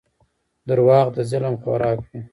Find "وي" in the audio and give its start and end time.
2.07-2.21